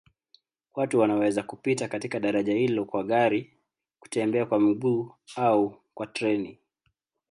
Watu 0.75 0.99
wanaweza 0.99 1.43
kupita 1.43 1.87
katika 1.87 2.19
daraja 2.19 2.53
hilo 2.53 2.85
kwa 2.85 3.03
gari, 3.03 3.53
kutembea 3.99 4.45
kwa 4.45 4.59
miguu 4.59 5.15
au 5.35 5.81
kwa 5.93 6.07
treni. 6.07 6.59